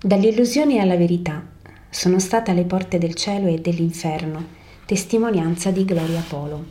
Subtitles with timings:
[0.00, 1.44] Dall'illusione alla verità
[1.90, 4.46] sono stata alle porte del cielo e dell'inferno,
[4.86, 6.66] testimonianza di Gloria Polo.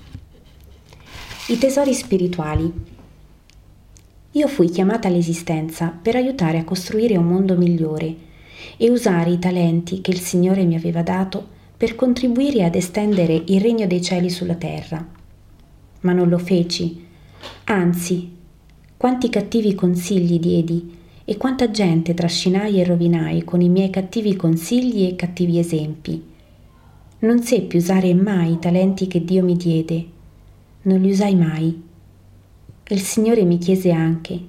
[1.48, 2.72] I tesori spirituali.
[4.32, 8.16] Io fui chiamata all'esistenza per aiutare a costruire un mondo migliore
[8.78, 13.60] e usare i talenti che il Signore mi aveva dato per contribuire ad estendere il
[13.60, 15.06] regno dei cieli sulla terra.
[16.00, 17.06] Ma non lo feci,
[17.66, 18.32] anzi,
[18.96, 20.97] quanti cattivi consigli diedi
[21.30, 26.24] e quanta gente trascinai e rovinai con i miei cattivi consigli e cattivi esempi.
[27.20, 30.06] Non seppi usare mai i talenti che Dio mi diede,
[30.84, 31.84] non li usai mai.
[32.88, 34.40] Il Signore mi chiese anche,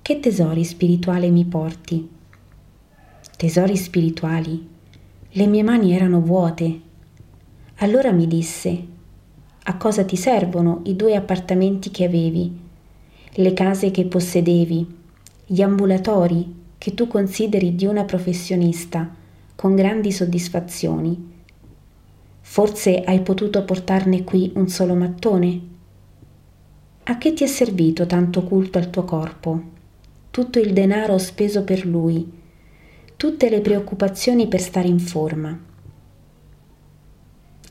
[0.00, 2.08] che tesori spirituali mi porti?
[3.36, 4.66] Tesori spirituali?
[5.28, 6.80] Le mie mani erano vuote.
[7.80, 8.86] Allora mi disse,
[9.64, 12.50] a cosa ti servono i due appartamenti che avevi,
[13.30, 15.02] le case che possedevi,
[15.46, 19.14] gli ambulatori che tu consideri di una professionista
[19.54, 21.32] con grandi soddisfazioni.
[22.40, 25.60] Forse hai potuto portarne qui un solo mattone?
[27.04, 29.62] A che ti è servito tanto culto al tuo corpo?
[30.30, 32.30] Tutto il denaro speso per lui,
[33.16, 35.58] tutte le preoccupazioni per stare in forma.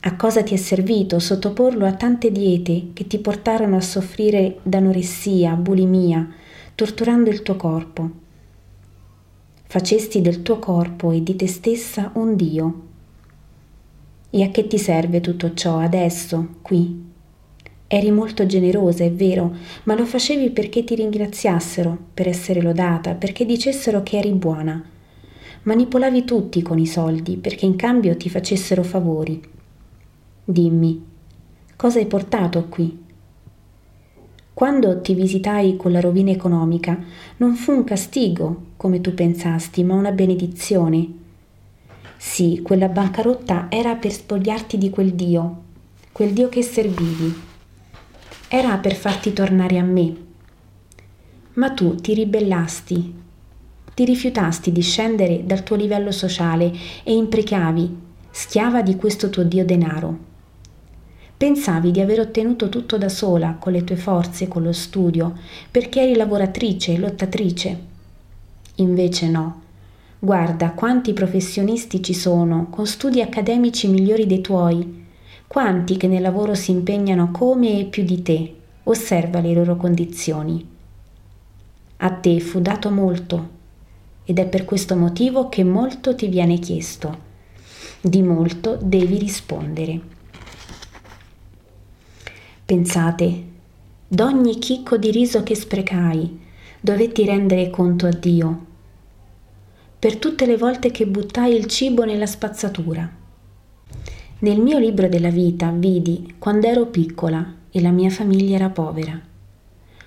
[0.06, 5.54] A cosa ti è servito sottoporlo a tante diete che ti portarono a soffrire d'anoressia,
[5.54, 6.28] bulimia,
[6.74, 8.10] torturando il tuo corpo.
[9.62, 12.82] Facesti del tuo corpo e di te stessa un Dio.
[14.30, 17.02] E a che ti serve tutto ciò adesso, qui?
[17.86, 23.44] Eri molto generosa, è vero, ma lo facevi perché ti ringraziassero per essere lodata, perché
[23.44, 24.82] dicessero che eri buona.
[25.62, 29.40] Manipolavi tutti con i soldi perché in cambio ti facessero favori.
[30.44, 31.04] Dimmi,
[31.76, 33.03] cosa hai portato qui?
[34.54, 36.96] Quando ti visitai con la rovina economica,
[37.38, 41.08] non fu un castigo, come tu pensasti, ma una benedizione.
[42.16, 45.62] Sì, quella bancarotta era per spogliarti di quel Dio,
[46.12, 47.34] quel Dio che servivi.
[48.46, 50.16] Era per farti tornare a me.
[51.54, 53.12] Ma tu ti ribellasti,
[53.92, 56.72] ti rifiutasti di scendere dal tuo livello sociale
[57.02, 57.96] e imprecavi,
[58.30, 60.33] schiava di questo tuo Dio denaro.
[61.36, 65.34] Pensavi di aver ottenuto tutto da sola, con le tue forze, con lo studio,
[65.70, 67.78] perché eri lavoratrice, lottatrice.
[68.76, 69.62] Invece no.
[70.20, 75.04] Guarda quanti professionisti ci sono, con studi accademici migliori dei tuoi,
[75.46, 78.54] quanti che nel lavoro si impegnano come e più di te.
[78.84, 80.66] Osserva le loro condizioni.
[81.96, 83.48] A te fu dato molto
[84.24, 87.32] ed è per questo motivo che molto ti viene chiesto.
[88.00, 90.13] Di molto devi rispondere.
[92.66, 93.44] Pensate,
[94.08, 96.40] d'ogni chicco di riso che sprecai,
[96.80, 98.64] dovetti rendere conto a Dio.
[99.98, 103.06] Per tutte le volte che buttai il cibo nella spazzatura.
[104.38, 109.20] Nel mio libro della vita vidi quando ero piccola e la mia famiglia era povera.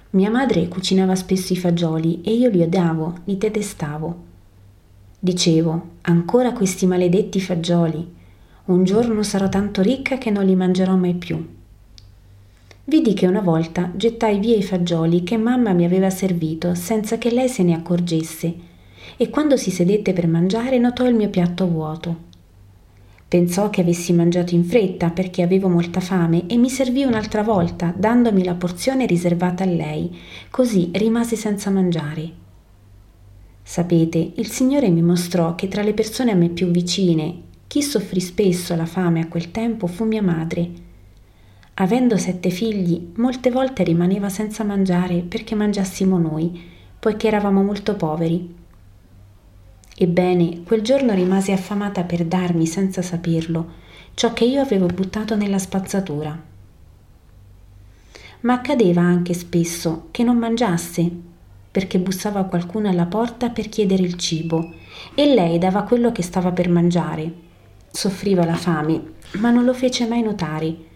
[0.09, 4.24] Mia madre cucinava spesso i fagioli e io li odiavo, li detestavo.
[5.19, 8.16] Dicevo, ancora questi maledetti fagioli.
[8.66, 11.56] Un giorno sarò tanto ricca che non li mangerò mai più.
[12.90, 17.30] Vidi che una volta gettai via i fagioli che mamma mi aveva servito senza che
[17.31, 18.56] lei se ne accorgesse
[19.18, 22.16] e quando si sedette per mangiare notò il mio piatto vuoto.
[23.28, 27.94] Pensò che avessi mangiato in fretta perché avevo molta fame e mi servì un'altra volta,
[27.94, 30.18] dandomi la porzione riservata a lei,
[30.50, 32.31] così rimasi senza mangiare.
[33.64, 38.22] Sapete, il Signore mi mostrò che tra le persone a me più vicine, chi soffrì
[38.22, 40.86] spesso la fame a quel tempo fu mia madre,
[41.79, 46.59] Avendo sette figli, molte volte rimaneva senza mangiare perché mangiassimo noi,
[46.97, 48.55] poiché eravamo molto poveri.
[49.95, 53.73] Ebbene, quel giorno rimasi affamata per darmi, senza saperlo,
[54.15, 56.41] ciò che io avevo buttato nella spazzatura.
[58.39, 61.11] Ma accadeva anche spesso che non mangiasse,
[61.69, 64.73] perché bussava qualcuno alla porta per chiedere il cibo,
[65.13, 67.31] e lei dava quello che stava per mangiare.
[67.91, 70.95] Soffriva la fame, ma non lo fece mai notare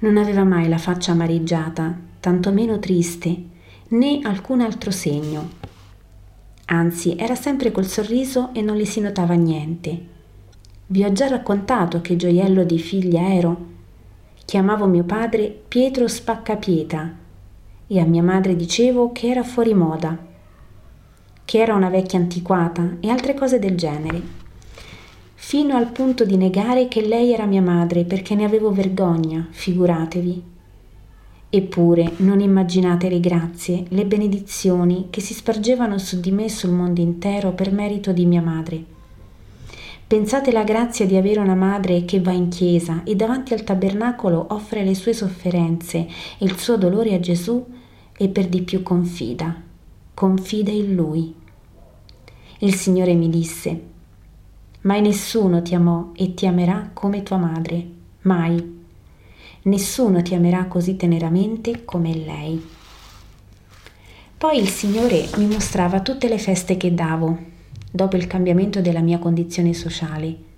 [0.00, 3.44] non aveva mai la faccia amareggiata, tantomeno triste,
[3.88, 5.58] né alcun altro segno.
[6.66, 10.06] Anzi, era sempre col sorriso e non le si notava niente.
[10.86, 13.68] Vi ho già raccontato che gioiello di figlia ero.
[14.44, 17.14] Chiamavo mio padre Pietro Spaccapieta
[17.86, 20.16] e a mia madre dicevo che era fuori moda,
[21.44, 24.39] che era una vecchia antiquata e altre cose del genere
[25.50, 30.42] fino al punto di negare che lei era mia madre perché ne avevo vergogna, figuratevi.
[31.50, 36.70] Eppure non immaginate le grazie, le benedizioni che si spargevano su di me e sul
[36.70, 38.84] mondo intero per merito di mia madre.
[40.06, 44.46] Pensate la grazia di avere una madre che va in chiesa e davanti al tabernacolo
[44.50, 47.66] offre le sue sofferenze e il suo dolore a Gesù
[48.16, 49.60] e per di più confida,
[50.14, 51.34] confida in Lui.
[52.58, 53.89] Il Signore mi disse,
[54.82, 57.86] mai nessuno ti amò e ti amerà come tua madre,
[58.22, 58.78] mai.
[59.62, 62.66] Nessuno ti amerà così teneramente come lei.
[64.38, 67.38] Poi il Signore mi mostrava tutte le feste che davo,
[67.90, 70.48] dopo il cambiamento della mia condizione sociale.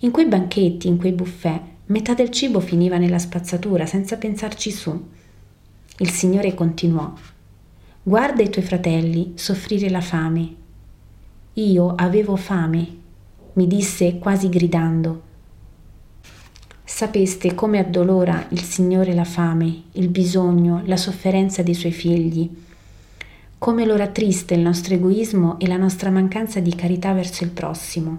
[0.00, 5.08] In quei banchetti, in quei buffet, metà del cibo finiva nella spazzatura senza pensarci su.
[5.98, 7.12] Il Signore continuò.
[8.02, 10.54] Guarda i tuoi fratelli soffrire la fame.
[11.52, 13.02] Io avevo fame,
[13.54, 15.22] mi disse quasi gridando.
[16.84, 22.50] Sapeste come addolora il Signore la fame, il bisogno, la sofferenza dei suoi figli,
[23.58, 28.18] come lo rattrista il nostro egoismo e la nostra mancanza di carità verso il prossimo.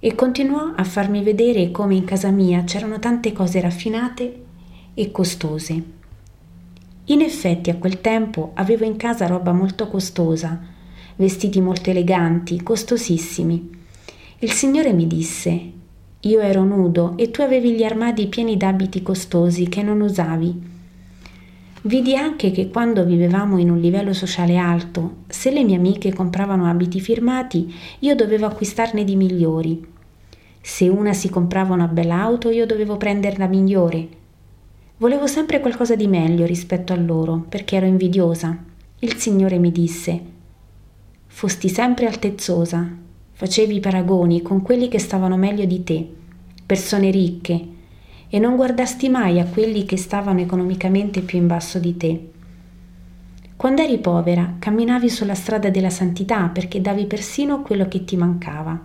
[0.00, 4.42] E continuò a farmi vedere come in casa mia c'erano tante cose raffinate
[4.92, 5.82] e costose.
[7.04, 10.72] In effetti a quel tempo avevo in casa roba molto costosa,
[11.16, 13.70] vestiti molto eleganti, costosissimi.
[14.38, 15.72] Il Signore mi disse,
[16.20, 20.72] io ero nudo e tu avevi gli armadi pieni d'abiti costosi che non usavi.
[21.82, 26.64] Vidi anche che quando vivevamo in un livello sociale alto, se le mie amiche compravano
[26.64, 29.84] abiti firmati, io dovevo acquistarne di migliori.
[30.62, 34.08] Se una si comprava una bella auto, io dovevo prenderla migliore.
[34.96, 38.56] Volevo sempre qualcosa di meglio rispetto a loro, perché ero invidiosa.
[39.00, 40.20] Il Signore mi disse,
[41.36, 42.88] Fosti sempre altezzosa,
[43.32, 46.08] facevi paragoni con quelli che stavano meglio di te,
[46.64, 47.66] persone ricche,
[48.28, 52.30] e non guardasti mai a quelli che stavano economicamente più in basso di te.
[53.56, 58.80] Quando eri povera, camminavi sulla strada della santità perché davi persino quello che ti mancava.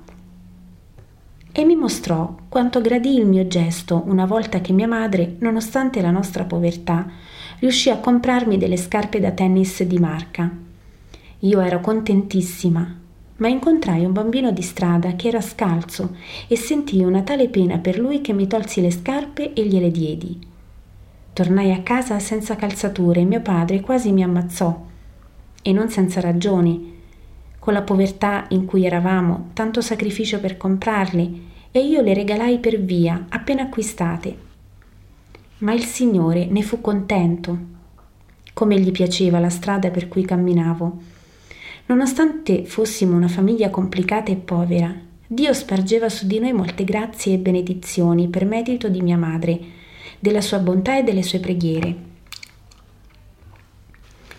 [1.52, 6.12] E mi mostrò quanto gradì il mio gesto una volta che mia madre, nonostante la
[6.12, 7.12] nostra povertà,
[7.60, 10.68] riuscì a comprarmi delle scarpe da tennis di marca.
[11.40, 13.00] Io ero contentissima
[13.40, 16.16] ma incontrai un bambino di strada che era scalzo
[16.48, 20.38] e sentii una tale pena per lui che mi tolsi le scarpe e gliele diedi.
[21.34, 24.88] Tornai a casa senza calzature e mio padre quasi mi ammazzò,
[25.62, 26.98] e non senza ragioni.
[27.60, 32.82] Con la povertà in cui eravamo, tanto sacrificio per comprarli, e io le regalai per
[32.82, 34.38] via, appena acquistate.
[35.60, 37.58] Ma il Signore ne fu contento.
[38.54, 41.18] Come gli piaceva la strada per cui camminavo
[41.90, 44.94] Nonostante fossimo una famiglia complicata e povera,
[45.26, 49.60] Dio spargeva su di noi molte grazie e benedizioni per merito di mia madre,
[50.20, 51.96] della sua bontà e delle sue preghiere.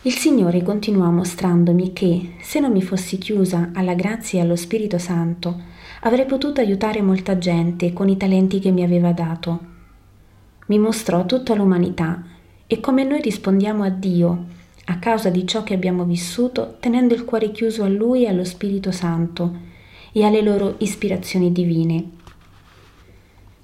[0.02, 4.98] Il Signore continuò mostrandomi che, se non mi fossi chiusa alla grazia e allo Spirito
[4.98, 5.60] Santo,
[6.02, 9.60] avrei potuto aiutare molta gente con i talenti che mi aveva dato.
[10.66, 12.22] Mi mostrò tutta l'umanità
[12.68, 14.58] e come noi rispondiamo a Dio
[14.90, 18.42] a causa di ciò che abbiamo vissuto, tenendo il cuore chiuso a Lui e allo
[18.42, 19.68] Spirito Santo
[20.10, 22.10] e alle loro ispirazioni divine.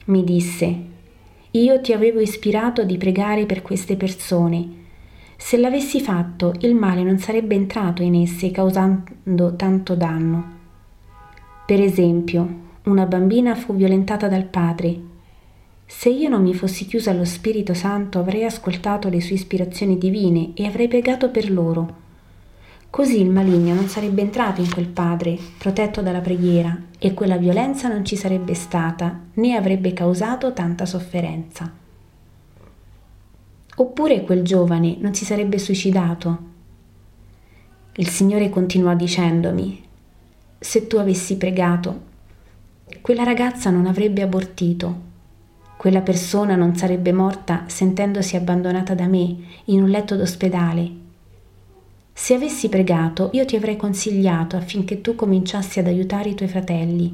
[0.05, 0.81] Mi disse,
[1.51, 4.85] io ti avevo ispirato di pregare per queste persone.
[5.37, 10.55] Se l'avessi fatto, il male non sarebbe entrato in esse causando tanto danno.
[11.67, 15.15] Per esempio, una bambina fu violentata dal padre
[15.87, 20.51] se io non mi fossi chiusa allo Spirito Santo avrei ascoltato le sue ispirazioni divine
[20.55, 22.05] e avrei pregato per loro.
[22.91, 27.89] Così il maligno non sarebbe entrato in quel padre, protetto dalla preghiera, e quella violenza
[27.89, 31.73] non ci sarebbe stata, né avrebbe causato tanta sofferenza.
[33.77, 36.39] Oppure quel giovane non si sarebbe suicidato.
[37.97, 39.85] Il Signore continuò dicendomi,
[40.59, 42.01] se tu avessi pregato,
[43.03, 45.06] quella ragazza non avrebbe abortito
[45.77, 51.05] quella persona non sarebbe morta sentendosi abbandonata da me in un letto d'ospedale.
[52.13, 57.13] Se avessi pregato, io ti avrei consigliato affinché tu cominciassi ad aiutare i tuoi fratelli.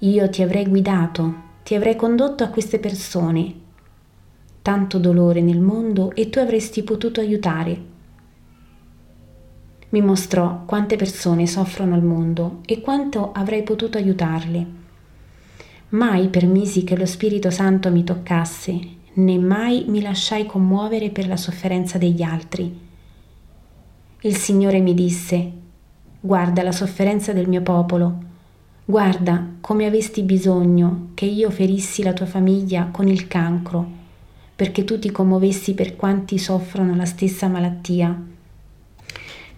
[0.00, 3.54] Io ti avrei guidato, ti avrei condotto a queste persone.
[4.60, 7.88] Tanto dolore nel mondo e tu avresti potuto aiutare.
[9.88, 14.79] Mi mostrò quante persone soffrono al mondo e quanto avrei potuto aiutarle.
[15.90, 18.78] Mai permisi che lo Spirito Santo mi toccasse,
[19.14, 22.78] né mai mi lasciai commuovere per la sofferenza degli altri.
[24.20, 25.50] Il Signore mi disse,
[26.20, 28.18] guarda la sofferenza del mio popolo,
[28.84, 33.84] guarda come avesti bisogno che io ferissi la tua famiglia con il cancro,
[34.54, 38.16] perché tu ti commuovessi per quanti soffrono la stessa malattia.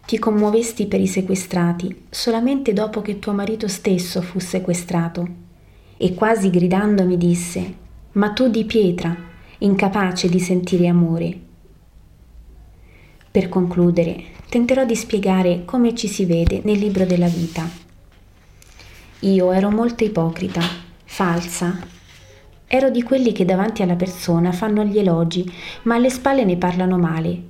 [0.06, 5.41] Ti commuovesti per i sequestrati solamente dopo che tuo marito stesso fu sequestrato
[6.02, 7.74] e quasi gridando mi disse,
[8.14, 9.16] ma tu di pietra,
[9.58, 11.38] incapace di sentire amore.
[13.30, 17.68] Per concludere, tenterò di spiegare come ci si vede nel libro della vita.
[19.20, 20.60] Io ero molto ipocrita,
[21.04, 21.78] falsa,
[22.66, 25.44] Ero di quelli che davanti alla persona fanno gli elogi,
[25.82, 27.42] ma alle spalle ne parlano male,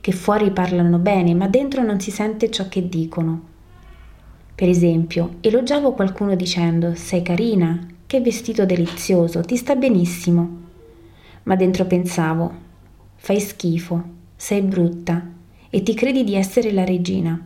[0.00, 3.55] che fuori parlano bene, ma dentro non si sente ciò che dicono.
[4.56, 10.64] Per esempio, elogiavo qualcuno dicendo sei carina, che vestito delizioso, ti sta benissimo.
[11.44, 12.64] Ma dentro pensavo
[13.26, 14.04] fai schifo,
[14.36, 15.32] sei brutta
[15.68, 17.44] e ti credi di essere la regina.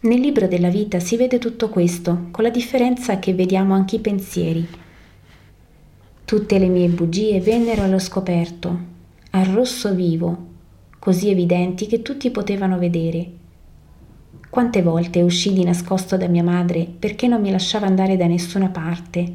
[0.00, 4.00] Nel libro della vita si vede tutto questo, con la differenza che vediamo anche i
[4.00, 4.68] pensieri.
[6.24, 8.78] Tutte le mie bugie vennero allo scoperto,
[9.30, 10.46] al rosso vivo,
[10.98, 13.41] così evidenti che tutti potevano vedere.
[14.52, 18.68] Quante volte uscì di nascosto da mia madre perché non mi lasciava andare da nessuna
[18.68, 19.34] parte.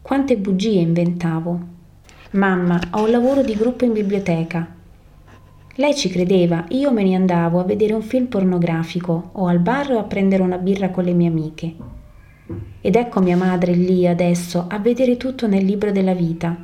[0.00, 1.60] Quante bugie inventavo.
[2.30, 4.66] Mamma, ho un lavoro di gruppo in biblioteca.
[5.74, 9.90] Lei ci credeva, io me ne andavo a vedere un film pornografico o al bar
[9.90, 11.74] o a prendere una birra con le mie amiche.
[12.80, 16.56] Ed ecco mia madre lì adesso a vedere tutto nel libro della vita.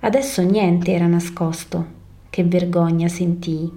[0.00, 1.86] Adesso niente era nascosto.
[2.28, 3.72] Che vergogna sentii.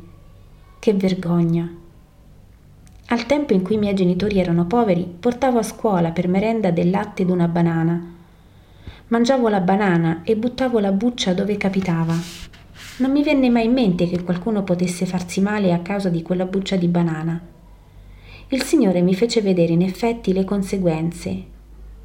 [0.77, 1.87] Che vergogna.
[3.09, 6.89] Al tempo in cui i miei genitori erano poveri, portavo a scuola per merenda del
[6.89, 8.15] latte ed una banana.
[9.07, 12.15] Mangiavo la banana e buttavo la buccia dove capitava.
[12.97, 16.45] Non mi venne mai in mente che qualcuno potesse farsi male a causa di quella
[16.45, 17.57] buccia di banana
[18.51, 21.43] il Signore mi fece vedere in effetti le conseguenze.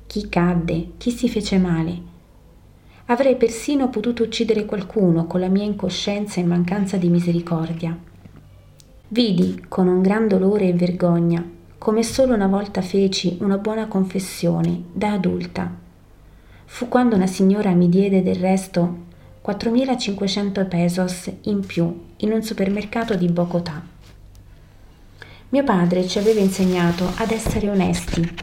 [0.07, 2.13] Chi cadde, chi si fece male.
[3.07, 7.99] Avrei persino potuto uccidere qualcuno con la mia incoscienza e mancanza di misericordia.
[9.09, 11.45] Vidi con un gran dolore e vergogna
[11.77, 15.71] come solo una volta feci una buona confessione da adulta.
[16.65, 19.03] Fu quando una signora mi diede del resto
[19.45, 23.83] 4.500 pesos in più in un supermercato di Bogotà.
[25.51, 28.35] Mio padre ci aveva insegnato ad essere onesti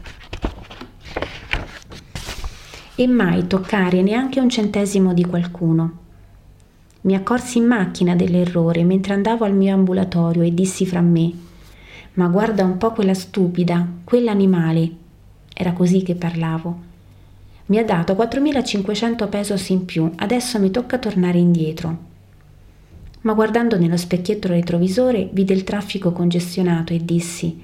[2.94, 6.01] e mai toccare neanche un centesimo di qualcuno.
[7.02, 11.30] Mi accorsi in macchina dell'errore mentre andavo al mio ambulatorio e dissi fra me,
[12.14, 14.90] ma guarda un po' quella stupida, quell'animale.
[15.54, 16.90] Era così che parlavo.
[17.66, 22.10] Mi ha dato 4.500 pesos in più, adesso mi tocca tornare indietro
[23.22, 27.62] ma guardando nello specchietto retrovisore vide il traffico congestionato e dissi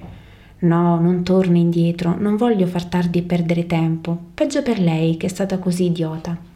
[0.61, 5.27] No, non torni indietro, non voglio far tardi e perdere tempo, peggio per lei che
[5.27, 6.48] è stata così idiota.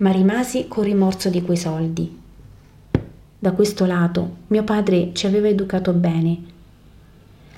[0.00, 2.18] Ma rimasi con rimorso di quei soldi.
[3.38, 6.38] Da questo lato mio padre ci aveva educato bene.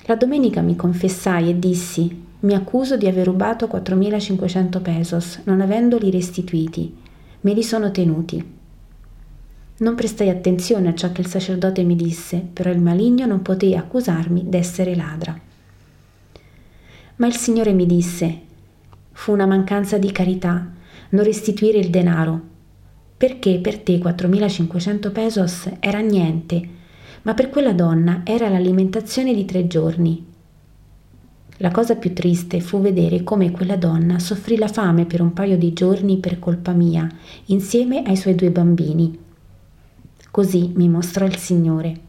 [0.07, 6.11] La domenica mi confessai e dissi mi accuso di aver rubato 4.500 pesos, non avendoli
[6.11, 6.93] restituiti.
[7.41, 8.55] Me li sono tenuti.
[9.77, 13.77] Non prestai attenzione a ciò che il sacerdote mi disse, però il maligno non poté
[13.77, 15.39] accusarmi d'essere ladra.
[17.15, 18.41] Ma il Signore mi disse,
[19.13, 20.81] fu una mancanza di carità
[21.13, 22.41] non restituire il denaro,
[23.17, 26.61] perché per te 4.500 pesos era niente,
[27.23, 30.31] ma per quella donna era l'alimentazione di tre giorni.
[31.57, 35.57] La cosa più triste fu vedere come quella donna soffrì la fame per un paio
[35.57, 37.07] di giorni per colpa mia,
[37.45, 39.17] insieme ai suoi due bambini.
[40.31, 41.99] Così mi mostrò il Signore.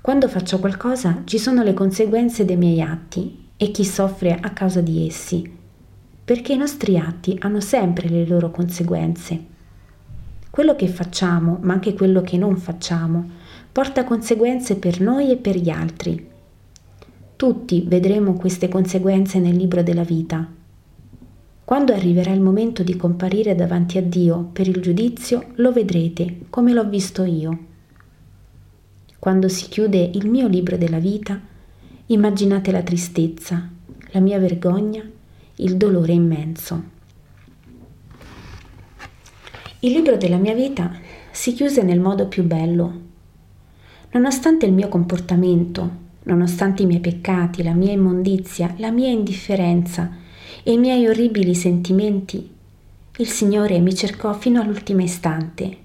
[0.00, 4.80] Quando faccio qualcosa ci sono le conseguenze dei miei atti e chi soffre a causa
[4.80, 5.58] di essi,
[6.30, 9.44] perché i nostri atti hanno sempre le loro conseguenze.
[10.48, 13.28] Quello che facciamo, ma anche quello che non facciamo,
[13.72, 16.24] porta conseguenze per noi e per gli altri.
[17.34, 20.46] Tutti vedremo queste conseguenze nel libro della vita
[21.64, 26.72] quando arriverà il momento di comparire davanti a Dio per il giudizio, lo vedrete come
[26.72, 27.58] l'ho visto io.
[29.18, 31.40] Quando si chiude il mio libro della vita,
[32.06, 33.68] immaginate la tristezza,
[34.10, 35.18] la mia vergogna,
[35.60, 36.82] il dolore immenso.
[39.80, 40.92] Il libro della mia vita
[41.30, 43.08] si chiuse nel modo più bello.
[44.12, 45.90] Nonostante il mio comportamento,
[46.24, 50.16] nonostante i miei peccati, la mia immondizia, la mia indifferenza,
[50.62, 52.50] e i miei orribili sentimenti,
[53.16, 55.76] il Signore mi cercò fino all'ultimo istante.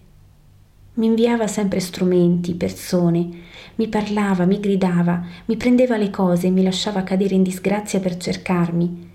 [0.95, 3.29] Mi inviava sempre strumenti, persone,
[3.75, 8.17] mi parlava, mi gridava, mi prendeva le cose e mi lasciava cadere in disgrazia per
[8.17, 9.13] cercarmi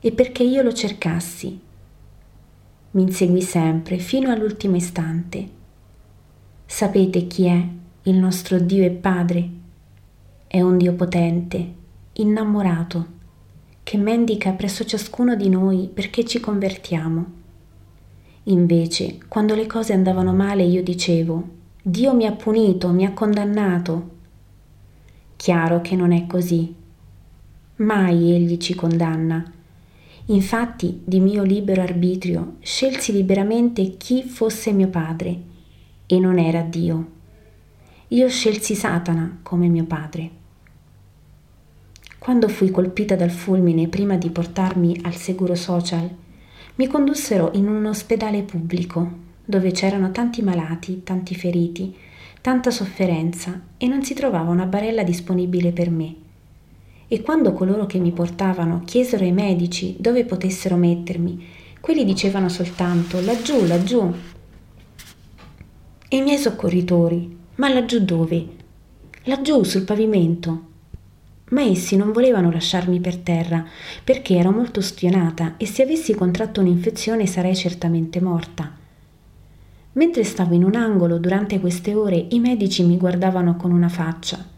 [0.00, 1.60] e perché io lo cercassi.
[2.90, 5.56] mi inseguì sempre fino all'ultimo istante.
[6.64, 7.68] Sapete chi è
[8.02, 9.50] il nostro Dio e Padre?
[10.46, 11.74] È un Dio potente,
[12.14, 13.06] innamorato,
[13.82, 17.36] che mendica presso ciascuno di noi perché ci convertiamo.
[18.44, 24.16] Invece, quando le cose andavano male, io dicevo, Dio mi ha punito, mi ha condannato.
[25.36, 26.74] Chiaro che non è così.
[27.76, 29.52] Mai egli ci condanna
[30.30, 35.40] Infatti, di mio libero arbitrio, scelsi liberamente chi fosse mio padre,
[36.04, 37.12] e non era Dio.
[38.08, 40.30] Io scelsi Satana come mio padre.
[42.18, 46.10] Quando fui colpita dal fulmine prima di portarmi al seguro social,
[46.74, 49.10] mi condussero in un ospedale pubblico,
[49.42, 51.96] dove c'erano tanti malati, tanti feriti,
[52.42, 56.26] tanta sofferenza e non si trovava una barella disponibile per me
[57.10, 61.46] e quando coloro che mi portavano chiesero ai medici dove potessero mettermi,
[61.80, 64.12] quelli dicevano soltanto laggiù, laggiù.
[66.06, 68.46] E i miei soccorritori, ma laggiù dove?
[69.24, 70.66] Laggiù sul pavimento.
[71.50, 73.64] Ma essi non volevano lasciarmi per terra
[74.04, 78.70] perché ero molto spionata e se avessi contratto un'infezione sarei certamente morta.
[79.92, 84.56] Mentre stavo in un angolo durante queste ore, i medici mi guardavano con una faccia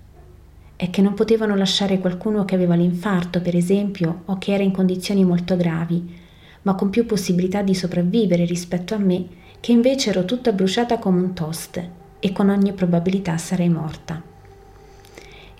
[0.80, 4.70] è che non potevano lasciare qualcuno che aveva l'infarto, per esempio, o che era in
[4.70, 6.18] condizioni molto gravi,
[6.62, 9.26] ma con più possibilità di sopravvivere rispetto a me,
[9.60, 11.86] che invece ero tutta bruciata come un toast
[12.18, 14.22] e con ogni probabilità sarei morta.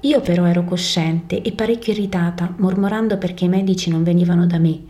[0.00, 4.80] Io però ero cosciente e parecchio irritata, mormorando perché i medici non venivano da me.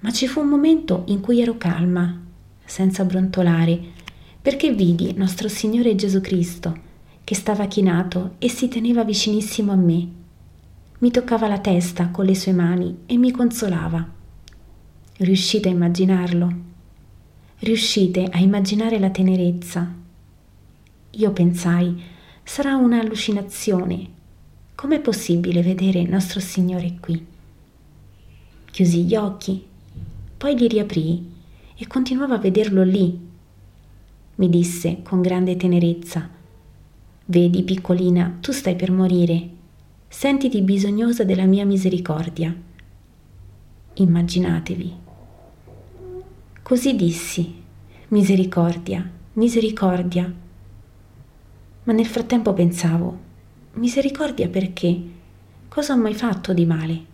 [0.00, 2.20] Ma ci fu un momento in cui ero calma,
[2.64, 3.78] senza brontolare,
[4.42, 6.88] perché vidi nostro Signore Gesù Cristo,
[7.30, 10.08] che stava chinato e si teneva vicinissimo a me.
[10.98, 14.04] Mi toccava la testa con le sue mani e mi consolava.
[15.18, 16.52] Riuscite a immaginarlo?
[17.60, 19.94] Riuscite a immaginare la tenerezza?
[21.08, 22.02] Io pensai,
[22.42, 24.08] sarà un'allucinazione.
[24.74, 27.24] Com'è possibile vedere nostro Signore qui?
[28.72, 29.64] Chiusi gli occhi,
[30.36, 31.32] poi li riaprii
[31.76, 33.16] e continuavo a vederlo lì.
[34.34, 36.38] Mi disse con grande tenerezza,
[37.30, 39.48] Vedi, piccolina, tu stai per morire.
[40.08, 42.52] Sentiti bisognosa della mia misericordia.
[43.94, 44.92] Immaginatevi.
[46.60, 47.54] Così dissi,
[48.08, 50.34] misericordia, misericordia.
[51.84, 53.16] Ma nel frattempo pensavo,
[53.74, 55.00] misericordia perché?
[55.68, 57.04] Cosa ho mai fatto di male?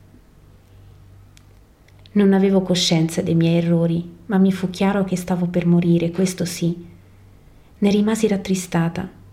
[2.13, 6.47] Non avevo coscienza dei miei errori, ma mi fu chiaro che stavo per morire, questo
[6.47, 6.87] sì.
[7.77, 9.25] Ne rimasi rattristata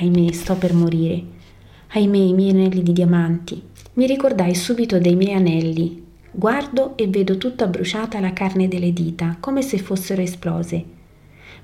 [0.00, 1.22] Ahimè, sto per morire.
[1.88, 3.62] Ahimè, i miei anelli di diamanti.
[3.94, 6.02] Mi ricordai subito dei miei anelli.
[6.30, 10.82] Guardo e vedo tutta bruciata la carne delle dita, come se fossero esplose.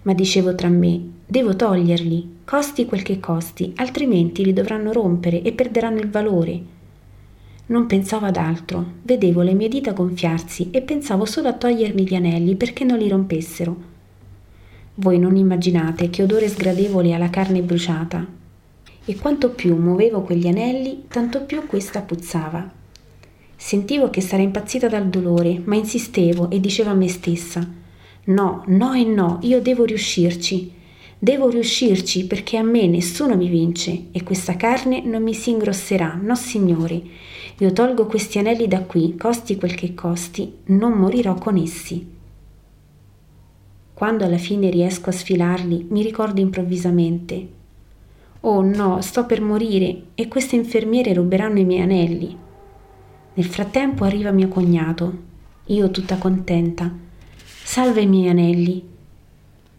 [0.03, 5.53] Ma dicevo tra me, devo toglierli, costi quel che costi, altrimenti li dovranno rompere e
[5.53, 6.61] perderanno il valore.
[7.69, 12.15] Non pensavo ad altro, vedevo le mie dita gonfiarsi e pensavo solo a togliermi gli
[12.15, 13.95] anelli perché non li rompessero.
[14.99, 18.27] Voi non immaginate che odore sgradevole ha la carne bruciata.
[19.05, 22.73] E quanto più muovevo quegli anelli, tanto più questa puzzava.
[23.55, 27.69] Sentivo che sarei impazzita dal dolore, ma insistevo e dicevo a me stessa:
[28.25, 30.73] No, no e no, io devo riuscirci.
[31.19, 36.19] Devo riuscirci perché a me nessuno mi vince e questa carne non mi si ingrosserà,
[36.23, 37.03] no signore.
[37.59, 42.15] Io tolgo questi anelli da qui, costi quel che costi, non morirò con essi.
[43.97, 47.49] Quando alla fine riesco a sfilarli, mi ricordo improvvisamente.
[48.41, 52.37] Oh no, sto per morire e queste infermiere ruberanno i miei anelli.
[53.33, 55.15] Nel frattempo arriva mio cognato,
[55.69, 56.93] io tutta contenta.
[57.43, 58.87] Salve i miei anelli.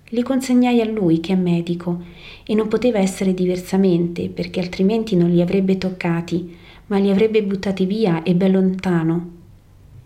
[0.10, 2.02] Li consegnai a lui che è medico
[2.44, 7.86] e non poteva essere diversamente perché altrimenti non li avrebbe toccati, ma li avrebbe buttati
[7.86, 9.30] via e ben lontano.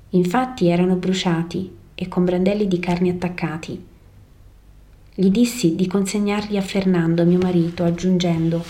[0.09, 3.87] Infatti erano bruciati e con brandelli di carne attaccati.
[5.13, 8.63] Gli dissi di consegnarli a Fernando, mio marito, aggiungendo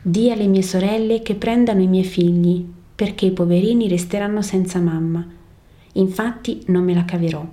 [0.00, 5.26] Di alle mie sorelle che prendano i miei figli, perché i poverini resteranno senza mamma.
[5.94, 7.44] Infatti non me la caverò.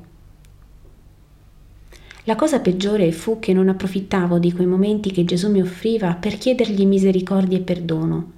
[2.25, 6.37] La cosa peggiore fu che non approfittavo di quei momenti che Gesù mi offriva per
[6.37, 8.31] chiedergli misericordia e perdono.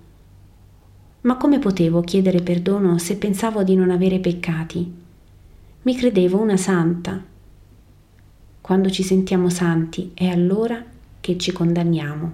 [1.22, 4.90] Ma come potevo chiedere perdono se pensavo di non avere peccati?
[5.82, 7.32] Mi credevo una santa,
[8.64, 10.82] quando ci sentiamo santi è allora
[11.20, 12.34] che ci condanniamo.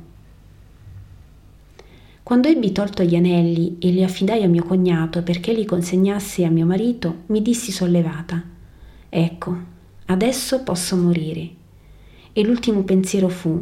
[2.22, 6.52] Quando ebbi tolto gli anelli e li affidai a mio cognato perché li consegnasse a
[6.52, 8.44] mio marito, mi dissi sollevata.
[9.10, 9.58] Ecco,
[10.06, 11.50] adesso posso morire.
[12.32, 13.60] E l'ultimo pensiero fu,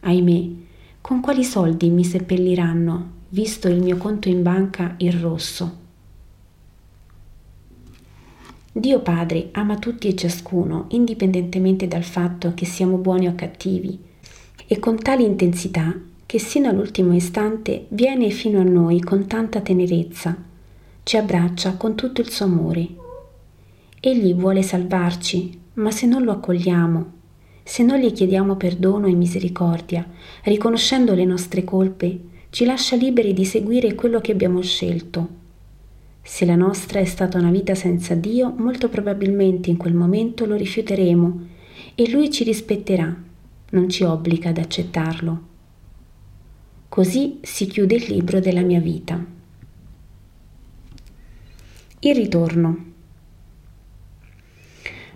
[0.00, 0.48] ahimè,
[1.00, 5.84] con quali soldi mi seppelliranno, visto il mio conto in banca in rosso?
[8.78, 13.98] Dio Padre ama tutti e ciascuno, indipendentemente dal fatto che siamo buoni o cattivi,
[14.66, 20.36] e con tale intensità che sino all'ultimo istante viene fino a noi con tanta tenerezza,
[21.04, 22.86] ci abbraccia con tutto il suo amore.
[23.98, 27.12] Egli vuole salvarci, ma se non lo accogliamo,
[27.62, 30.06] se non gli chiediamo perdono e misericordia,
[30.42, 35.44] riconoscendo le nostre colpe, ci lascia liberi di seguire quello che abbiamo scelto
[36.26, 40.56] se la nostra è stata una vita senza Dio, molto probabilmente in quel momento lo
[40.56, 41.46] rifiuteremo
[41.94, 43.16] e Lui ci rispetterà,
[43.70, 45.42] non ci obbliga ad accettarlo.
[46.88, 49.24] Così si chiude il libro della mia vita.
[52.00, 52.84] Il ritorno.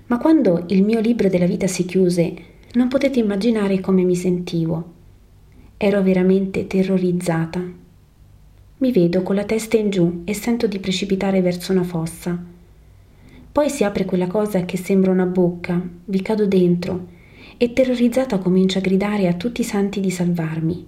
[0.06, 2.34] Ma quando il mio libro della vita si chiuse,
[2.74, 4.92] non potete immaginare come mi sentivo.
[5.76, 7.79] Ero veramente terrorizzata
[8.80, 12.42] mi vedo con la testa in giù e sento di precipitare verso una fossa.
[13.52, 17.08] Poi si apre quella cosa che sembra una bocca, vi cado dentro
[17.58, 20.86] e terrorizzata comincio a gridare a tutti i santi di salvarmi.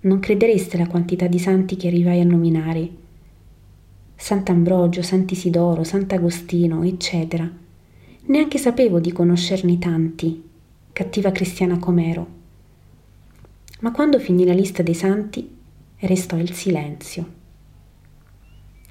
[0.00, 2.90] Non credereste la quantità di santi che arrivai a nominare.
[4.16, 7.48] Sant'Ambrogio, Sant'Isidoro, Sant'Agostino, eccetera.
[8.24, 10.42] Neanche sapevo di conoscerne tanti,
[10.92, 12.26] cattiva cristiana com'ero.
[13.80, 15.60] Ma quando finì la lista dei santi,
[16.06, 17.40] restò il silenzio.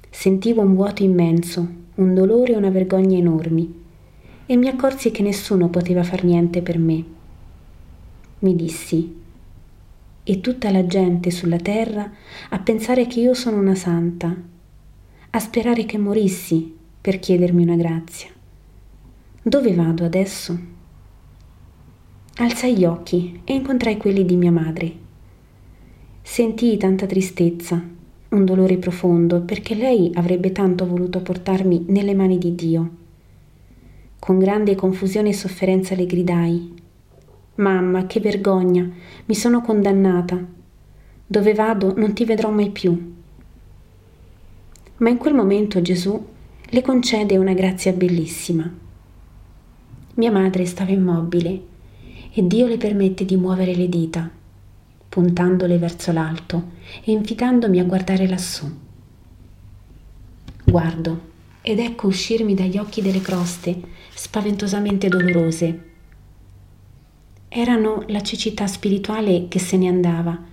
[0.08, 3.80] Sentivo un vuoto immenso, un dolore e una vergogna enormi,
[4.46, 7.04] e mi accorsi che nessuno poteva far niente per me.
[8.40, 9.20] Mi dissi,
[10.24, 12.10] e tutta la gente sulla terra
[12.50, 14.34] a pensare che io sono una santa,
[15.30, 18.30] a sperare che morissi per chiedermi una grazia.
[19.42, 20.58] Dove vado adesso?
[22.36, 25.01] Alzai gli occhi e incontrai quelli di mia madre
[26.24, 27.82] Sentii tanta tristezza,
[28.28, 32.90] un dolore profondo, perché lei avrebbe tanto voluto portarmi nelle mani di Dio.
[34.18, 36.74] Con grande confusione e sofferenza le gridai,
[37.56, 38.88] Mamma, che vergogna,
[39.26, 40.42] mi sono condannata.
[41.26, 43.14] Dove vado non ti vedrò mai più.
[44.98, 46.24] Ma in quel momento Gesù
[46.64, 48.72] le concede una grazia bellissima.
[50.14, 51.62] Mia madre stava immobile
[52.32, 54.30] e Dio le permette di muovere le dita
[55.12, 56.70] puntandole verso l'alto
[57.04, 58.66] e invitandomi a guardare lassù.
[60.64, 63.78] Guardo ed ecco uscirmi dagli occhi delle croste
[64.14, 65.90] spaventosamente dolorose.
[67.46, 70.46] Erano la cecità spirituale che se ne andava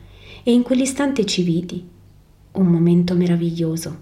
[0.43, 1.88] e in quell'istante ci vidi.
[2.52, 3.98] Un momento meraviglioso.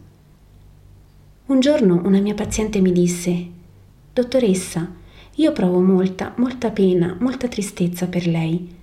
[1.45, 3.47] Un giorno una mia paziente mi disse,
[4.11, 4.91] Dottoressa,
[5.35, 8.76] io provo molta, molta pena, molta tristezza per lei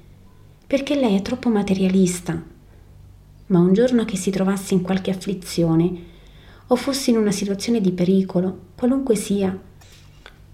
[0.74, 2.42] perché lei è troppo materialista.
[3.46, 5.94] Ma un giorno che si trovasse in qualche afflizione
[6.66, 9.56] o fosse in una situazione di pericolo, qualunque sia,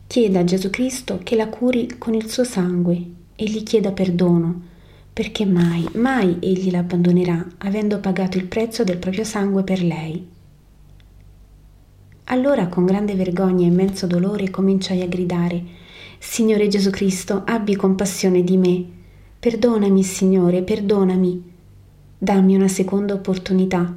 [0.06, 3.02] chieda a Gesù Cristo che la curi con il suo sangue
[3.34, 4.60] e gli chieda perdono,
[5.10, 10.28] perché mai, mai egli la abbandonerà, avendo pagato il prezzo del proprio sangue per lei.
[12.24, 15.64] Allora con grande vergogna e immenso dolore cominciai a gridare,
[16.18, 18.98] Signore Gesù Cristo, abbi compassione di me
[19.40, 21.42] Perdonami, Signore, perdonami.
[22.18, 23.90] Dammi una seconda opportunità.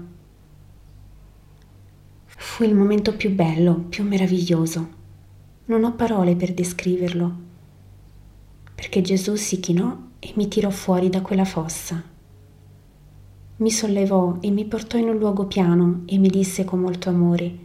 [2.25, 4.87] Fu il momento più bello, più meraviglioso.
[5.65, 7.35] Non ho parole per descriverlo,
[8.73, 12.01] perché Gesù si chinò e mi tirò fuori da quella fossa.
[13.57, 17.57] Mi sollevò e mi portò in un luogo piano e mi disse con molto amore,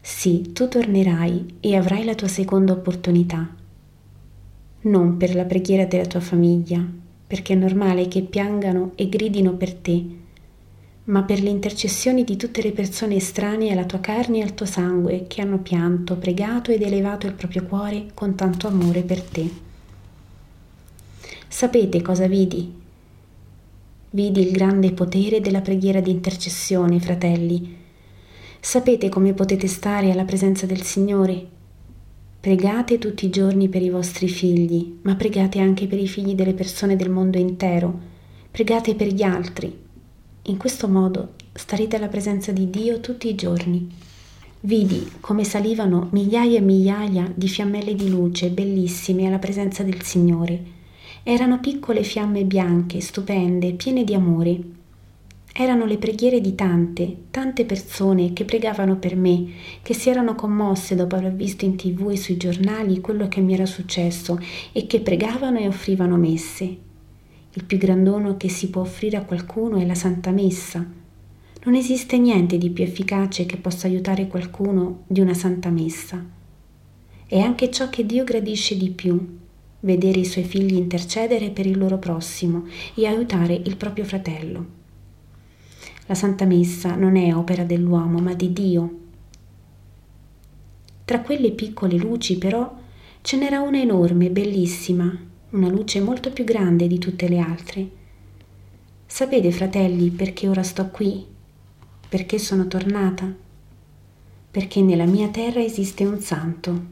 [0.00, 3.58] Sì, tu tornerai e avrai la tua seconda opportunità
[4.82, 6.84] non per la preghiera della tua famiglia,
[7.26, 10.04] perché è normale che piangano e gridino per te,
[11.04, 14.66] ma per le intercessioni di tutte le persone estranee alla tua carne e al tuo
[14.66, 19.50] sangue che hanno pianto, pregato ed elevato il proprio cuore con tanto amore per te.
[21.48, 22.72] Sapete cosa vidi?
[24.10, 27.76] Vidi il grande potere della preghiera di intercessione, fratelli.
[28.60, 31.58] Sapete come potete stare alla presenza del Signore?
[32.40, 36.54] Pregate tutti i giorni per i vostri figli, ma pregate anche per i figli delle
[36.54, 38.00] persone del mondo intero.
[38.50, 39.70] Pregate per gli altri.
[40.44, 43.86] In questo modo starete alla presenza di Dio tutti i giorni.
[44.60, 50.62] Vidi come salivano migliaia e migliaia di fiammelle di luce bellissime alla presenza del Signore.
[51.22, 54.60] Erano piccole fiamme bianche, stupende, piene di amore.
[55.62, 59.46] Erano le preghiere di tante, tante persone che pregavano per me,
[59.82, 63.52] che si erano commosse dopo aver visto in tv e sui giornali quello che mi
[63.52, 64.38] era successo
[64.72, 66.64] e che pregavano e offrivano messe.
[67.52, 70.82] Il più grandono che si può offrire a qualcuno è la Santa Messa.
[71.62, 76.24] Non esiste niente di più efficace che possa aiutare qualcuno di una Santa Messa.
[77.26, 79.36] È anche ciò che Dio gradisce di più,
[79.80, 84.79] vedere i suoi figli intercedere per il loro prossimo e aiutare il proprio fratello.
[86.10, 88.98] La Santa Messa non è opera dell'uomo, ma di Dio.
[91.04, 92.76] Tra quelle piccole luci, però,
[93.20, 95.16] ce n'era una enorme, bellissima,
[95.50, 97.90] una luce molto più grande di tutte le altre.
[99.06, 101.24] Sapete, fratelli, perché ora sto qui?
[102.08, 103.32] Perché sono tornata?
[104.50, 106.84] Perché nella mia terra esiste un santo.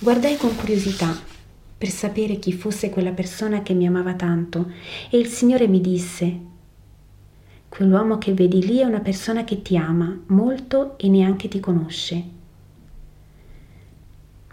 [0.00, 1.16] Guardai con curiosità
[1.78, 4.68] per sapere chi fosse quella persona che mi amava tanto
[5.10, 6.47] e il Signore mi disse,
[7.68, 12.36] Quell'uomo che vedi lì è una persona che ti ama molto e neanche ti conosce.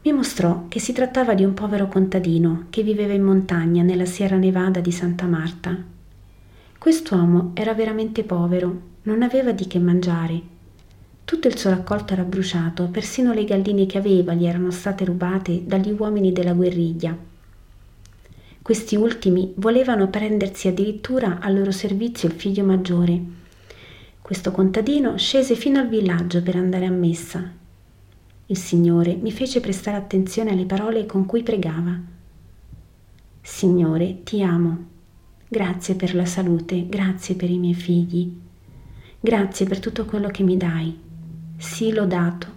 [0.03, 4.37] Mi mostrò che si trattava di un povero contadino che viveva in montagna nella Sierra
[4.37, 5.75] Nevada di Santa Marta.
[6.77, 10.39] Quest'uomo era veramente povero, non aveva di che mangiare.
[11.25, 15.63] Tutto il suo raccolto era bruciato, persino le galline che aveva gli erano state rubate
[15.65, 17.17] dagli uomini della guerriglia.
[18.65, 23.21] Questi ultimi volevano prendersi addirittura al loro servizio il figlio maggiore.
[24.19, 27.47] Questo contadino scese fino al villaggio per andare a messa.
[28.47, 31.95] Il Signore mi fece prestare attenzione alle parole con cui pregava.
[33.39, 34.85] Signore, ti amo.
[35.47, 38.33] Grazie per la salute, grazie per i miei figli.
[39.19, 40.97] Grazie per tutto quello che mi dai.
[41.55, 42.47] Sii lodato.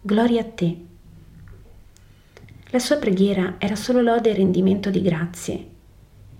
[0.00, 0.91] Gloria a te.
[2.72, 5.66] La sua preghiera era solo lode e rendimento di grazie.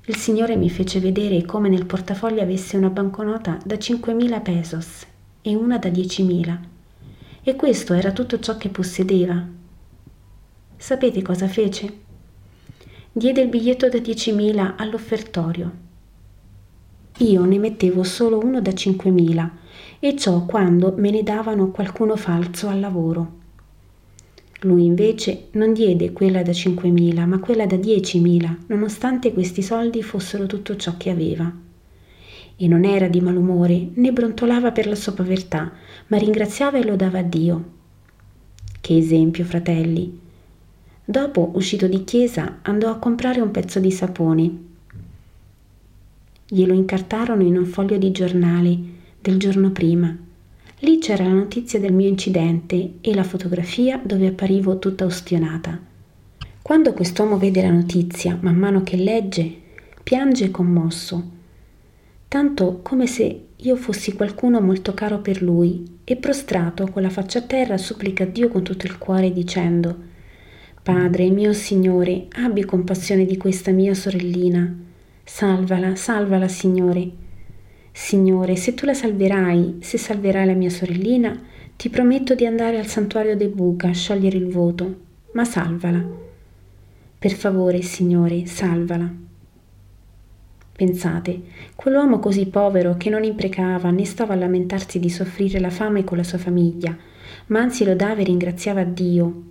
[0.07, 5.07] Il Signore mi fece vedere come nel portafoglio avesse una banconota da 5.000 pesos
[5.43, 6.59] e una da 10.000.
[7.43, 9.47] E questo era tutto ciò che possedeva.
[10.75, 11.99] Sapete cosa fece?
[13.13, 15.71] Diede il biglietto da 10.000 all'offertorio.
[17.19, 19.51] Io ne mettevo solo uno da 5.000
[19.99, 23.41] e ciò quando me ne davano qualcuno falso al lavoro.
[24.65, 30.47] Lui invece non diede quella da 5.000, ma quella da 10.000, nonostante questi soldi fossero
[30.47, 31.53] tutto ciò che aveva.
[32.55, 35.73] E non era di malumore, né brontolava per la sua povertà,
[36.07, 37.65] ma ringraziava e lodava a Dio.
[38.81, 40.21] Che esempio, fratelli!
[41.05, 44.59] Dopo, uscito di chiesa, andò a comprare un pezzo di sapone.
[46.47, 48.79] Glielo incartarono in un foglio di giornale
[49.21, 50.17] del giorno prima
[50.85, 55.79] Lì c'era la notizia del mio incidente e la fotografia dove apparivo tutta ustionata.
[56.61, 59.61] Quando quest'uomo vede la notizia, man mano che legge,
[60.03, 61.31] piange commosso,
[62.27, 67.39] tanto come se io fossi qualcuno molto caro per lui, e prostrato con la faccia
[67.39, 69.97] a terra supplica Dio con tutto il cuore dicendo
[70.83, 74.79] Padre mio Signore, abbi compassione di questa mia sorellina.
[75.23, 77.22] Salvala, salvala, Signore.
[77.93, 81.39] Signore, se tu la salverai, se salverai la mia sorellina,
[81.77, 85.01] ti prometto di andare al santuario dei Buca a sciogliere il voto,
[85.33, 86.03] ma salvala.
[87.19, 89.13] Per favore, Signore, salvala.
[90.75, 91.43] Pensate,
[91.77, 96.17] quell'uomo così povero che non imprecava né stava a lamentarsi di soffrire la fame con
[96.17, 96.97] la sua famiglia,
[97.49, 99.51] ma anzi lodava e ringraziava Dio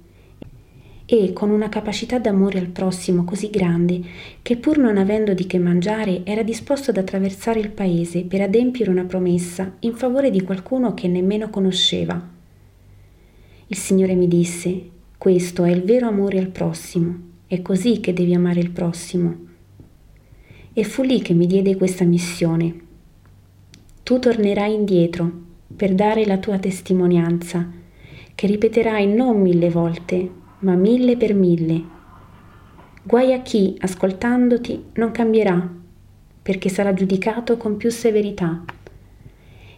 [1.13, 4.01] e con una capacità d'amore al prossimo così grande
[4.41, 8.89] che pur non avendo di che mangiare era disposto ad attraversare il paese per adempiere
[8.89, 12.29] una promessa in favore di qualcuno che nemmeno conosceva.
[13.67, 17.13] Il Signore mi disse, questo è il vero amore al prossimo,
[17.45, 19.35] è così che devi amare il prossimo.
[20.71, 22.73] E fu lì che mi diede questa missione.
[24.03, 25.29] Tu tornerai indietro
[25.75, 27.69] per dare la tua testimonianza,
[28.33, 31.83] che ripeterai non mille volte, ma mille per mille.
[33.03, 35.69] Guai a chi, ascoltandoti, non cambierà,
[36.41, 38.63] perché sarà giudicato con più severità.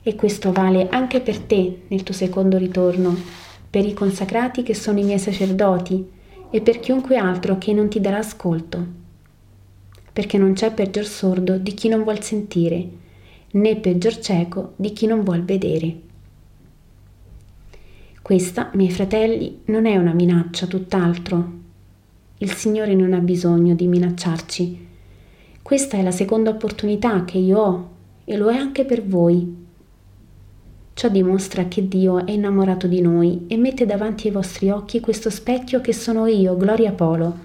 [0.02, 3.16] E questo vale anche per te nel tuo secondo ritorno,
[3.70, 6.06] per i consacrati che sono i miei sacerdoti
[6.50, 8.86] e per chiunque altro che non ti darà ascolto.
[10.12, 12.88] Perché non c'è peggior sordo di chi non vuol sentire,
[13.52, 16.03] né peggior cieco di chi non vuol vedere.
[18.24, 21.52] Questa, miei fratelli, non è una minaccia, tutt'altro.
[22.38, 24.88] Il Signore non ha bisogno di minacciarci.
[25.62, 27.90] Questa è la seconda opportunità che io ho
[28.24, 29.66] e lo è anche per voi.
[30.94, 35.30] Ciò dimostra che Dio è innamorato di noi e mette davanti ai vostri occhi questo
[35.30, 37.38] specchio che sono io, Gloria Polo.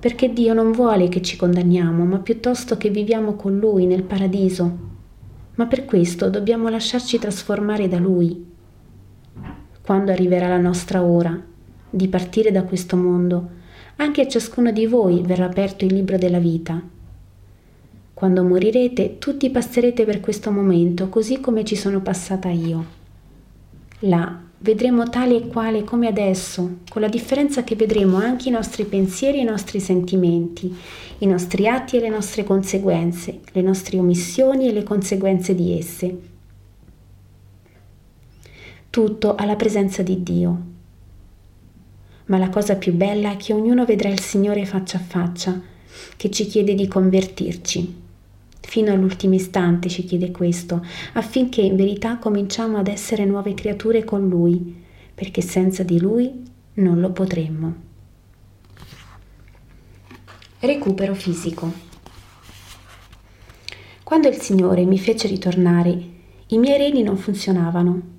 [0.00, 4.92] Perché Dio non vuole che ci condanniamo, ma piuttosto che viviamo con Lui nel paradiso.
[5.56, 8.52] ma per questo dobbiamo lasciarci trasformare da Lui.
[9.84, 11.38] Quando arriverà la nostra ora
[11.90, 13.48] di partire da questo mondo,
[13.96, 16.82] anche a ciascuno di voi verrà aperto il libro della vita.
[18.14, 22.82] Quando morirete, tutti passerete per questo momento, così come ci sono passata io.
[23.98, 28.86] Là vedremo tale e quale come adesso, con la differenza che vedremo anche i nostri
[28.86, 30.74] pensieri e i nostri sentimenti,
[31.18, 36.32] i nostri atti e le nostre conseguenze, le nostre omissioni e le conseguenze di esse.
[38.94, 40.72] Tutto alla presenza di Dio
[42.26, 45.60] ma la cosa più bella è che ognuno vedrà il Signore faccia a faccia,
[46.16, 48.02] che ci chiede di convertirci.
[48.60, 50.80] Fino all'ultimo istante ci chiede questo,
[51.14, 57.00] affinché in verità cominciamo ad essere nuove creature con Lui, perché senza di Lui non
[57.00, 57.74] lo potremmo.
[60.60, 61.72] Recupero fisico.
[64.04, 66.02] Quando il Signore mi fece ritornare,
[66.46, 68.13] i miei reni non funzionavano,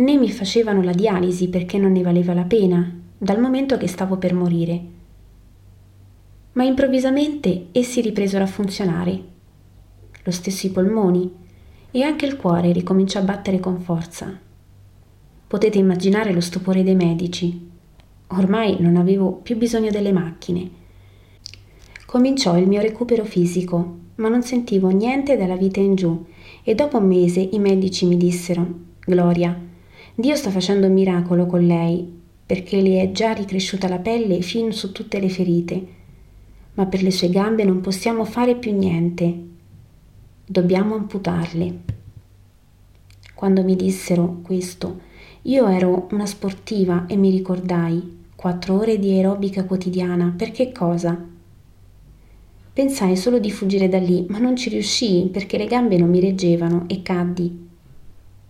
[0.00, 4.16] né mi facevano la dialisi perché non ne valeva la pena, dal momento che stavo
[4.16, 4.82] per morire.
[6.52, 9.22] Ma improvvisamente essi ripresero a funzionare,
[10.22, 11.30] lo stesso i polmoni,
[11.90, 14.38] e anche il cuore ricominciò a battere con forza.
[15.46, 17.68] Potete immaginare lo stupore dei medici.
[18.28, 20.78] Ormai non avevo più bisogno delle macchine.
[22.06, 26.24] Cominciò il mio recupero fisico, ma non sentivo niente dalla vita in giù
[26.62, 28.66] e dopo un mese i medici mi dissero
[29.04, 29.68] Gloria,
[30.14, 34.72] Dio sta facendo un miracolo con lei perché le è già ricresciuta la pelle fin
[34.72, 35.86] su tutte le ferite,
[36.74, 39.46] ma per le sue gambe non possiamo fare più niente.
[40.44, 41.78] Dobbiamo amputarle.
[43.34, 45.00] Quando mi dissero questo,
[45.42, 51.24] io ero una sportiva e mi ricordai quattro ore di aerobica quotidiana, per che cosa?
[52.72, 56.18] Pensai solo di fuggire da lì, ma non ci riuscii perché le gambe non mi
[56.18, 57.69] reggevano e caddi.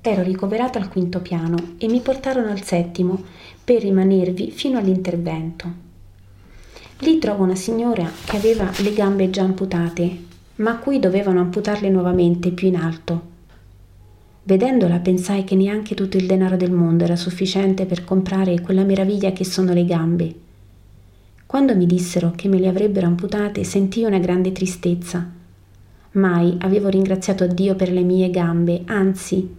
[0.02, 3.22] Ero ricoverata al quinto piano e mi portarono al settimo
[3.62, 5.88] per rimanervi fino all'intervento.
[7.00, 10.24] Lì trovo una signora che aveva le gambe già amputate,
[10.56, 13.28] ma a cui dovevano amputarle nuovamente più in alto.
[14.42, 19.32] Vedendola pensai che neanche tutto il denaro del mondo era sufficiente per comprare quella meraviglia
[19.32, 20.34] che sono le gambe.
[21.44, 25.30] Quando mi dissero che me le avrebbero amputate sentii una grande tristezza.
[26.12, 29.58] Mai avevo ringraziato Dio per le mie gambe, anzi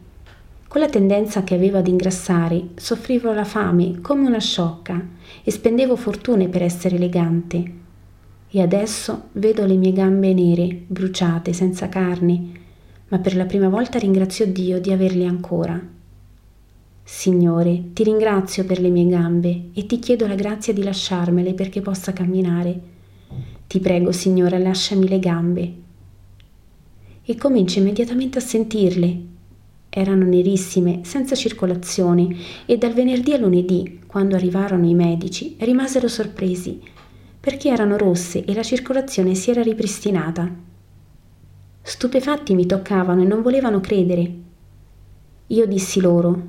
[0.71, 5.05] con la tendenza che avevo ad ingrassare, soffrivo la fame come una sciocca
[5.43, 7.71] e spendevo fortune per essere elegante.
[8.49, 12.51] E adesso vedo le mie gambe nere, bruciate, senza carne,
[13.10, 15.77] ma per la prima volta ringrazio Dio di averle ancora.
[17.03, 21.81] Signore, ti ringrazio per le mie gambe e ti chiedo la grazia di lasciarmele perché
[21.81, 22.79] possa camminare.
[23.67, 25.73] Ti prego, Signore, lasciami le gambe.
[27.25, 29.30] E comincio immediatamente a sentirle,
[29.93, 32.34] erano nerissime, senza circolazione,
[32.65, 36.80] e dal venerdì a lunedì, quando arrivarono i medici, rimasero sorpresi,
[37.39, 40.49] perché erano rosse e la circolazione si era ripristinata.
[41.82, 44.34] Stupefatti mi toccavano e non volevano credere.
[45.47, 46.41] Io dissi loro,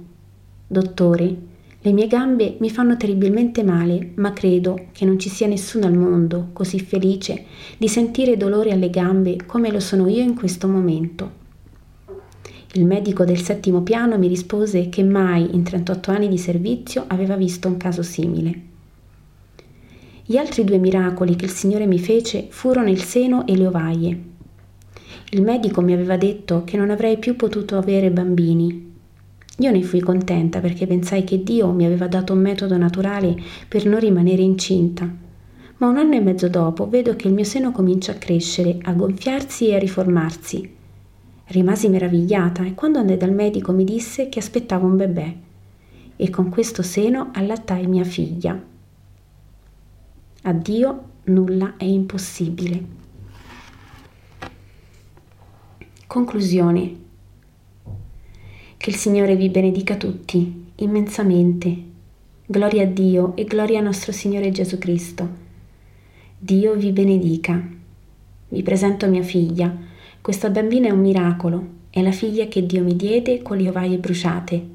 [0.68, 1.36] Dottore,
[1.80, 5.96] le mie gambe mi fanno terribilmente male, ma credo che non ci sia nessuno al
[5.96, 11.41] mondo così felice di sentire dolore alle gambe come lo sono io in questo momento.
[12.74, 17.36] Il medico del settimo piano mi rispose che mai in 38 anni di servizio aveva
[17.36, 18.60] visto un caso simile.
[20.24, 24.22] Gli altri due miracoli che il Signore mi fece furono il seno e le ovaie.
[25.32, 28.90] Il medico mi aveva detto che non avrei più potuto avere bambini.
[29.58, 33.36] Io ne fui contenta perché pensai che Dio mi aveva dato un metodo naturale
[33.68, 35.06] per non rimanere incinta.
[35.76, 38.94] Ma un anno e mezzo dopo vedo che il mio seno comincia a crescere, a
[38.94, 40.80] gonfiarsi e a riformarsi
[41.52, 45.36] Rimasi meravigliata e quando andai dal medico mi disse che aspettavo un bebè
[46.16, 48.58] e con questo seno allattai mia figlia.
[50.44, 52.82] A Dio nulla è impossibile.
[56.06, 56.96] Conclusione.
[58.78, 61.82] Che il Signore vi benedica tutti immensamente.
[62.46, 65.28] Gloria a Dio e gloria a nostro Signore Gesù Cristo.
[66.38, 67.62] Dio vi benedica.
[68.48, 69.90] Vi presento mia figlia
[70.22, 73.98] questa bambina è un miracolo, è la figlia che Dio mi diede con le ovaie
[73.98, 74.66] bruciate,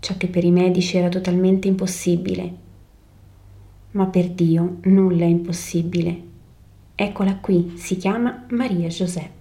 [0.00, 2.54] ciò che per i medici era totalmente impossibile.
[3.90, 6.22] Ma per Dio nulla è impossibile.
[6.94, 9.37] Eccola qui, si chiama Maria Giuseppe.